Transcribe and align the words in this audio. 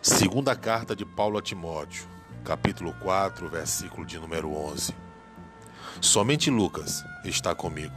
Segunda 0.00 0.54
carta 0.54 0.94
de 0.94 1.04
Paulo 1.04 1.38
a 1.38 1.42
Timóteo, 1.42 2.06
capítulo 2.44 2.94
4, 3.00 3.48
versículo 3.48 4.06
de 4.06 4.16
número 4.16 4.54
11. 4.54 4.94
Somente 6.00 6.50
Lucas 6.50 7.04
está 7.24 7.52
comigo. 7.52 7.94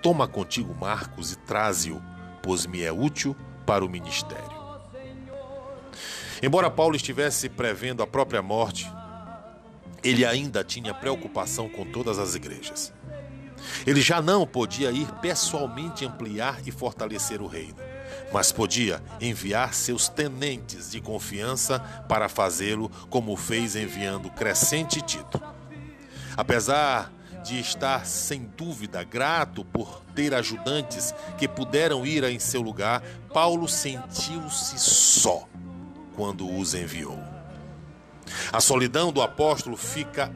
Toma 0.00 0.28
contigo 0.28 0.72
Marcos 0.72 1.32
e 1.32 1.36
traze-o, 1.36 2.00
pois 2.40 2.64
me 2.64 2.82
é 2.82 2.92
útil 2.92 3.36
para 3.66 3.84
o 3.84 3.88
ministério. 3.88 4.56
Embora 6.40 6.70
Paulo 6.70 6.94
estivesse 6.94 7.48
prevendo 7.48 8.04
a 8.04 8.06
própria 8.06 8.40
morte, 8.40 8.88
ele 10.04 10.24
ainda 10.24 10.62
tinha 10.62 10.94
preocupação 10.94 11.68
com 11.68 11.84
todas 11.90 12.20
as 12.20 12.36
igrejas. 12.36 12.92
Ele 13.84 14.00
já 14.00 14.22
não 14.22 14.46
podia 14.46 14.92
ir 14.92 15.10
pessoalmente 15.20 16.06
ampliar 16.06 16.60
e 16.64 16.70
fortalecer 16.70 17.42
o 17.42 17.48
reino 17.48 17.95
mas 18.32 18.52
podia 18.52 19.02
enviar 19.20 19.74
seus 19.74 20.08
tenentes 20.08 20.90
de 20.90 21.00
confiança 21.00 21.78
para 22.08 22.28
fazê-lo, 22.28 22.90
como 23.08 23.36
fez 23.36 23.76
enviando 23.76 24.30
Crescente 24.30 25.00
Tito. 25.00 25.40
Apesar 26.36 27.12
de 27.44 27.60
estar 27.60 28.04
sem 28.04 28.42
dúvida 28.56 29.04
grato 29.04 29.64
por 29.64 30.02
ter 30.14 30.34
ajudantes 30.34 31.14
que 31.38 31.46
puderam 31.46 32.04
ir 32.04 32.24
em 32.24 32.38
seu 32.40 32.60
lugar, 32.60 33.02
Paulo 33.32 33.68
sentiu-se 33.68 34.78
só 34.78 35.48
quando 36.16 36.50
os 36.58 36.74
enviou. 36.74 37.18
A 38.52 38.60
solidão 38.60 39.12
do 39.12 39.22
apóstolo 39.22 39.76
fica 39.76 40.34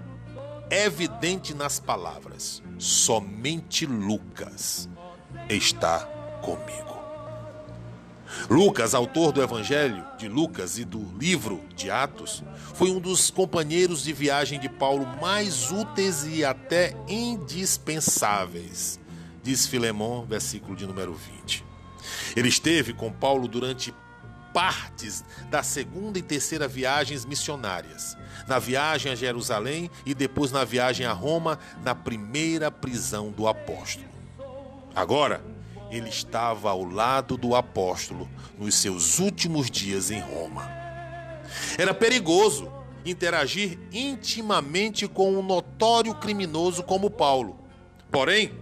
evidente 0.71 1.53
nas 1.53 1.81
palavras: 1.81 2.63
somente 2.79 3.87
Lucas 3.87 4.89
está 5.49 6.01
comigo. 6.41 7.00
Lucas, 8.49 8.95
autor 8.95 9.33
do 9.33 9.43
Evangelho 9.43 10.05
de 10.19 10.29
Lucas 10.29 10.79
e 10.79 10.85
do 10.85 11.03
livro 11.19 11.63
de 11.75 11.91
Atos, 11.91 12.43
foi 12.75 12.91
um 12.91 13.01
dos 13.01 13.31
companheiros 13.31 14.03
de 14.03 14.13
viagem 14.13 14.59
de 14.59 14.69
Paulo 14.69 15.07
mais 15.21 15.71
úteis 15.71 16.25
e 16.27 16.45
até 16.45 16.97
indispensáveis, 17.09 18.99
diz 19.43 19.67
Filemão, 19.67 20.25
versículo 20.27 20.77
de 20.77 20.87
número 20.87 21.15
20. 21.15 21.65
Ele 22.37 22.49
esteve 22.49 22.93
com 22.93 23.13
Paulo 23.13 23.47
durante 23.49 23.95
partes 24.53 25.25
da 25.49 25.63
segunda 25.63 26.19
e 26.19 26.23
terceira 26.23 26.67
viagens 26.67 27.25
missionárias, 27.25 28.17
na 28.49 28.59
viagem 28.59 29.13
a 29.13 29.15
Jerusalém 29.15 29.91
e 30.05 30.15
depois 30.15 30.51
na 30.51 30.65
viagem 30.65 31.07
a 31.07 31.13
Roma, 31.13 31.59
na 31.85 31.95
primeira 31.95 32.71
prisão 32.71 33.31
do 33.31 33.47
apóstolo. 33.47 34.09
Agora, 34.95 35.41
ele 35.91 36.09
estava 36.09 36.71
ao 36.71 36.85
lado 36.85 37.37
do 37.37 37.55
apóstolo 37.55 38.29
nos 38.59 38.75
seus 38.75 39.19
últimos 39.19 39.71
dias 39.71 40.11
em 40.11 40.21
Roma. 40.21 40.71
Era 41.77 41.93
perigoso 41.93 42.71
interagir 43.05 43.79
intimamente 43.93 45.09
com 45.09 45.33
um 45.33 45.43
notório 45.43 46.15
criminoso 46.15 46.83
como 46.83 47.11
Paulo. 47.11 47.59
Porém, 48.11 48.53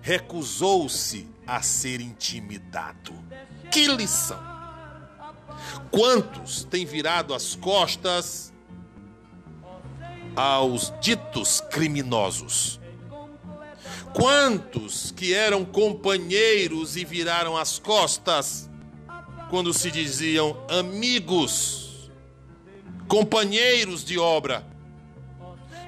recusou-se 0.00 1.28
a 1.46 1.62
ser 1.62 2.00
intimidado. 2.00 3.12
Que 3.70 3.88
lição! 3.88 4.38
Quantos 5.90 6.64
têm 6.64 6.84
virado 6.84 7.34
as 7.34 7.54
costas 7.54 8.52
aos 10.34 10.92
ditos 11.00 11.60
criminosos? 11.60 12.80
Quantos 14.16 15.10
que 15.10 15.34
eram 15.34 15.62
companheiros 15.62 16.96
e 16.96 17.04
viraram 17.04 17.54
as 17.54 17.78
costas 17.78 18.66
quando 19.50 19.74
se 19.74 19.90
diziam 19.90 20.56
amigos, 20.70 22.10
companheiros 23.06 24.02
de 24.02 24.18
obra? 24.18 24.64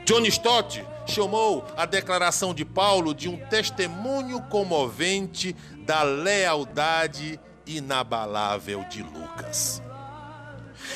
John 0.04 0.26
Stott 0.26 0.84
chamou 1.06 1.64
a 1.74 1.86
declaração 1.86 2.52
de 2.52 2.66
Paulo 2.66 3.14
de 3.14 3.30
um 3.30 3.38
testemunho 3.46 4.42
comovente 4.42 5.56
da 5.86 6.02
lealdade 6.02 7.40
inabalável 7.66 8.84
de 8.90 9.02
Lucas. 9.02 9.82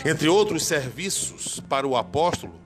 Entre 0.05 0.29
outros 0.29 0.67
serviços 0.67 1.61
para 1.61 1.87
o 1.89 1.97
apóstolo, 1.97 2.61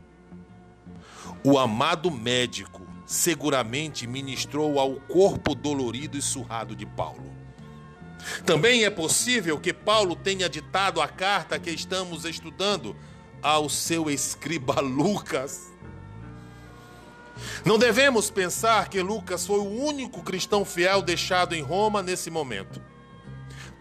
o 1.45 1.57
amado 1.57 2.11
médico 2.11 2.86
seguramente 3.07 4.07
ministrou 4.07 4.81
ao 4.81 4.97
corpo 4.97 5.55
dolorido 5.55 6.19
e 6.19 6.23
surrado 6.23 6.75
de 6.75 6.85
Paulo. 6.85 7.33
Também 8.45 8.85
é 8.85 8.91
possível 8.91 9.59
que 9.59 9.73
Paulo 9.73 10.17
tenha 10.17 10.49
ditado 10.49 11.01
a 11.01 11.07
carta 11.07 11.59
que 11.59 11.71
estamos 11.71 12.25
estudando 12.25 12.97
ao 13.41 13.69
seu 13.69 14.11
escriba 14.11 14.81
Lucas. 14.83 15.73
Não 17.65 17.79
devemos 17.79 18.31
pensar 18.31 18.89
que 18.89 19.01
Lucas 19.01 19.47
foi 19.47 19.59
o 19.59 19.85
único 19.85 20.23
cristão 20.23 20.65
fiel 20.65 21.03
deixado 21.03 21.55
em 21.55 21.63
Roma 21.63 22.03
nesse 22.03 22.31
momento. 22.31 22.83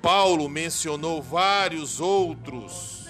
Paulo 0.02 0.48
mencionou 0.48 1.22
vários 1.22 2.00
outros. 2.00 3.06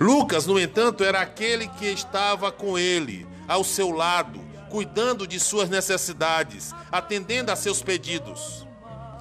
Lucas, 0.00 0.46
no 0.46 0.58
entanto, 0.58 1.04
era 1.04 1.20
aquele 1.20 1.68
que 1.68 1.86
estava 1.86 2.50
com 2.50 2.78
ele, 2.78 3.26
ao 3.48 3.64
seu 3.64 3.90
lado, 3.90 4.40
cuidando 4.70 5.26
de 5.26 5.38
suas 5.38 5.68
necessidades, 5.68 6.74
atendendo 6.90 7.52
a 7.52 7.56
seus 7.56 7.82
pedidos. 7.82 8.66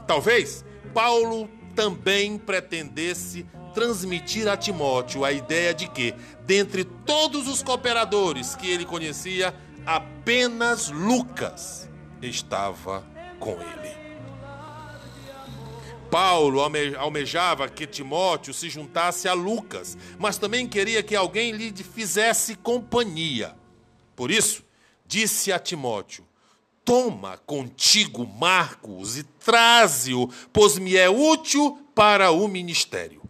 Talvez 0.08 0.64
Paulo 0.94 1.50
também 1.76 2.38
pretendesse 2.38 3.46
transmitir 3.74 4.48
a 4.48 4.56
Timóteo 4.56 5.26
a 5.26 5.32
ideia 5.32 5.74
de 5.74 5.88
que, 5.90 6.16
dentre 6.42 6.86
todos 6.86 7.48
os 7.48 7.62
cooperadores 7.62 8.56
que 8.56 8.70
ele 8.70 8.86
conhecia, 8.86 9.54
apenas 9.86 10.90
Lucas 10.90 11.90
estava 12.22 13.06
com 13.40 13.52
ele. 13.52 14.06
Paulo 16.10 16.62
almejava 16.98 17.68
que 17.68 17.86
Timóteo 17.86 18.54
se 18.54 18.70
juntasse 18.70 19.28
a 19.28 19.34
Lucas, 19.34 19.98
mas 20.18 20.38
também 20.38 20.66
queria 20.66 21.04
que 21.04 21.16
alguém 21.16 21.52
lhe 21.52 21.74
fizesse 21.84 22.56
companhia. 22.56 23.54
Por 24.16 24.32
isso, 24.32 24.64
disse 25.06 25.52
a 25.52 25.60
Timóteo: 25.60 26.26
Toma 26.84 27.38
contigo 27.46 28.26
Marcos 28.26 29.18
e 29.18 29.24
traze-o, 29.24 30.30
pois 30.54 30.78
me 30.78 30.96
é 30.96 31.10
útil 31.10 31.80
para 31.94 32.32
o 32.32 32.48
ministério. 32.48 33.22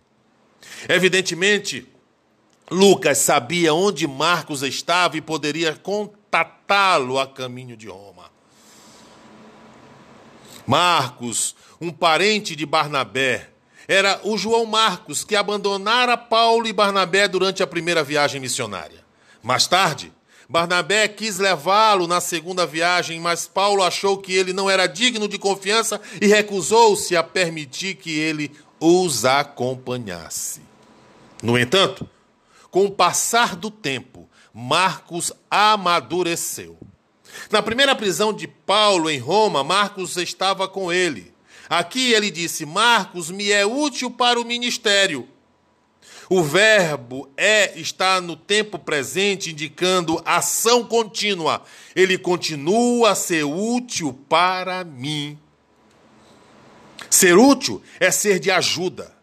Evidentemente, 0.88 1.88
Lucas 2.69 3.19
sabia 3.19 3.73
onde 3.73 4.07
Marcos 4.07 4.63
estava 4.63 5.18
e 5.18 5.22
poderia 5.22 5.75
contatá-lo 5.75 7.19
a 7.19 7.28
caminho 7.28 7.78
de 7.78 7.88
Roma. 7.88 8.31
Marcos, 10.66 11.56
um 11.79 11.91
parente 11.91 12.56
de 12.56 12.66
Barnabé, 12.66 13.52
era 13.88 14.19
o 14.23 14.35
João 14.35 14.66
Marcos 14.66 15.23
que 15.23 15.35
abandonara 15.35 16.17
Paulo 16.17 16.67
e 16.67 16.73
Barnabé 16.73 17.28
durante 17.28 17.62
a 17.62 17.67
primeira 17.67 18.03
viagem 18.03 18.41
missionária. 18.41 19.06
Mais 19.44 19.67
tarde, 19.67 20.12
Barnabé 20.47 21.07
quis 21.07 21.38
levá-lo 21.38 22.07
na 22.07 22.22
segunda 22.22 22.66
viagem, 22.66 23.19
mas 23.19 23.47
Paulo 23.47 23.83
achou 23.83 24.17
que 24.17 24.33
ele 24.33 24.53
não 24.53 24.69
era 24.69 24.88
digno 24.88 25.28
de 25.28 25.39
confiança 25.39 26.00
e 26.22 26.28
recusou-se 26.28 27.16
a 27.16 27.23
permitir 27.23 27.95
que 27.95 28.11
ele 28.11 28.51
os 28.79 29.25
acompanhasse. 29.25 30.61
No 31.41 31.57
entanto, 31.57 32.07
com 32.69 32.85
o 32.85 32.91
passar 32.91 33.55
do 33.55 33.72
tempo, 33.72 34.29
Marcos 34.53 35.31
amadureceu. 35.50 36.78
Na 37.51 37.61
primeira 37.61 37.95
prisão 37.95 38.31
de 38.31 38.47
Paulo 38.47 39.09
em 39.09 39.17
Roma, 39.17 39.63
Marcos 39.63 40.16
estava 40.17 40.67
com 40.67 40.91
ele. 40.91 41.34
Aqui 41.69 42.13
ele 42.13 42.29
disse: 42.29 42.66
Marcos 42.66 43.29
me 43.29 43.51
é 43.51 43.66
útil 43.66 44.11
para 44.11 44.39
o 44.39 44.45
ministério. 44.45 45.28
O 46.29 46.41
verbo 46.41 47.29
é 47.37 47.77
está 47.79 48.19
no 48.19 48.35
tempo 48.35 48.79
presente, 48.79 49.51
indicando 49.51 50.22
ação 50.25 50.83
contínua. 50.83 51.63
Ele 51.95 52.17
continua 52.17 53.11
a 53.11 53.16
ser 53.16 53.43
útil 53.43 54.13
para 54.27 54.83
mim. 54.83 55.37
Ser 57.09 57.37
útil 57.37 57.81
é 57.99 58.09
ser 58.09 58.39
de 58.39 58.49
ajuda, 58.49 59.16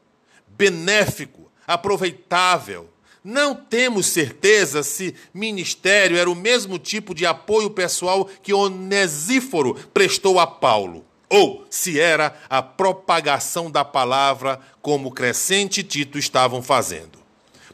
benéfico, 0.47 1.51
aproveitável. 1.67 2.89
Não 3.25 3.55
temos 3.55 4.07
certeza 4.07 4.83
se 4.83 5.15
ministério 5.35 6.17
era 6.17 6.31
o 6.31 6.35
mesmo 6.35 6.79
tipo 6.79 7.15
de 7.15 7.27
apoio 7.27 7.71
pessoal 7.71 8.29
que 8.43 8.53
Onesíforo 8.53 9.75
prestou 9.93 10.39
a 10.39 10.47
Paulo 10.47 11.05
ou 11.33 11.67
se 11.71 11.99
era 11.99 12.37
a 12.51 12.61
propagação 12.61 13.71
da 13.71 13.83
palavra 13.83 14.61
como 14.83 15.11
Crescente 15.11 15.81
e 15.81 15.83
Tito 15.83 16.19
estavam 16.19 16.63
fazendo. 16.63 17.19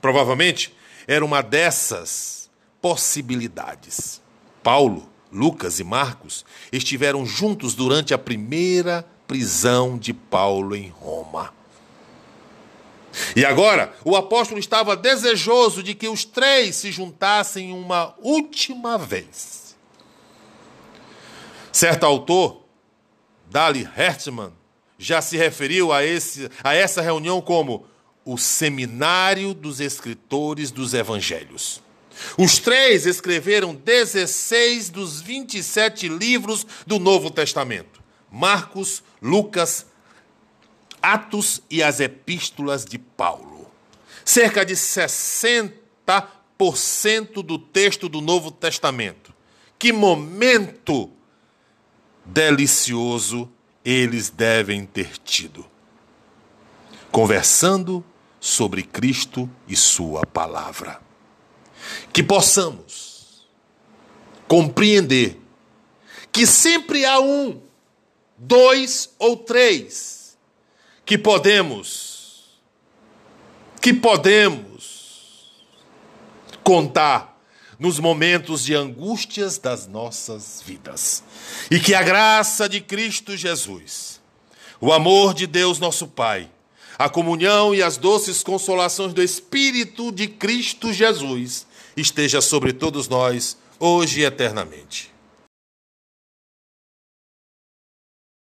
Provavelmente 0.00 0.72
era 1.08 1.24
uma 1.24 1.42
dessas 1.42 2.48
possibilidades. 2.80 4.22
Paulo, 4.62 5.10
Lucas 5.32 5.80
e 5.80 5.84
Marcos 5.84 6.44
estiveram 6.70 7.26
juntos 7.26 7.74
durante 7.74 8.14
a 8.14 8.18
primeira 8.18 9.04
prisão 9.26 9.98
de 9.98 10.14
Paulo 10.14 10.76
em 10.76 10.88
Roma. 10.88 11.52
E 13.34 13.44
agora, 13.44 13.92
o 14.04 14.14
apóstolo 14.14 14.60
estava 14.60 14.96
desejoso 14.96 15.82
de 15.82 15.96
que 15.96 16.06
os 16.06 16.24
três 16.24 16.76
se 16.76 16.92
juntassem 16.92 17.72
uma 17.72 18.14
última 18.20 18.96
vez. 18.96 19.76
Certo 21.72 22.06
autor, 22.06 22.67
Dali 23.50 23.88
Hertzmann, 23.96 24.52
já 24.98 25.22
se 25.22 25.36
referiu 25.36 25.92
a, 25.92 26.04
esse, 26.04 26.50
a 26.62 26.74
essa 26.74 27.00
reunião 27.00 27.40
como 27.40 27.86
o 28.24 28.36
Seminário 28.36 29.54
dos 29.54 29.80
Escritores 29.80 30.70
dos 30.70 30.92
Evangelhos. 30.92 31.80
Os 32.36 32.58
três 32.58 33.06
escreveram 33.06 33.74
16 33.74 34.90
dos 34.90 35.22
27 35.22 36.08
livros 36.08 36.66
do 36.86 36.98
Novo 36.98 37.30
Testamento: 37.30 38.02
Marcos, 38.30 39.02
Lucas, 39.22 39.86
Atos 41.00 41.62
e 41.70 41.82
as 41.82 42.00
Epístolas 42.00 42.84
de 42.84 42.98
Paulo. 42.98 43.70
Cerca 44.24 44.66
de 44.66 44.74
60% 44.74 47.42
do 47.42 47.58
texto 47.58 48.08
do 48.08 48.20
Novo 48.20 48.50
Testamento. 48.50 49.32
Que 49.78 49.92
momento 49.92 51.12
delicioso 52.28 53.50
eles 53.84 54.28
devem 54.28 54.84
ter 54.84 55.16
tido. 55.18 55.64
Conversando 57.10 58.04
sobre 58.38 58.82
Cristo 58.82 59.48
e 59.66 59.74
Sua 59.74 60.26
palavra. 60.26 61.00
Que 62.12 62.22
possamos 62.22 63.48
compreender 64.46 65.40
que 66.30 66.46
sempre 66.46 67.04
há 67.04 67.18
um, 67.18 67.60
dois 68.36 69.14
ou 69.18 69.36
três 69.36 70.36
que 71.04 71.16
podemos, 71.16 72.60
que 73.80 73.94
podemos 73.94 75.54
contar 76.62 77.37
nos 77.78 77.98
momentos 77.98 78.64
de 78.64 78.74
angústias 78.74 79.58
das 79.58 79.86
nossas 79.86 80.62
vidas. 80.66 81.22
E 81.70 81.78
que 81.78 81.94
a 81.94 82.02
graça 82.02 82.68
de 82.68 82.80
Cristo 82.80 83.36
Jesus, 83.36 84.20
o 84.80 84.92
amor 84.92 85.34
de 85.34 85.46
Deus 85.46 85.78
nosso 85.78 86.08
Pai, 86.08 86.50
a 86.98 87.08
comunhão 87.08 87.74
e 87.74 87.82
as 87.82 87.96
doces 87.96 88.42
consolações 88.42 89.12
do 89.12 89.22
Espírito 89.22 90.10
de 90.10 90.26
Cristo 90.26 90.92
Jesus 90.92 91.66
esteja 91.96 92.40
sobre 92.40 92.72
todos 92.72 93.08
nós, 93.08 93.56
hoje 93.78 94.20
e 94.20 94.24
eternamente. 94.24 95.17